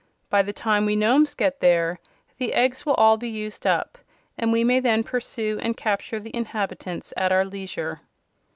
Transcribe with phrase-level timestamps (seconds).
[0.31, 1.99] By the time we Nomes get there
[2.39, 3.99] the eggs will all be used up,
[4.35, 8.01] and we may then pursue and capture the inhabitants at our leisure."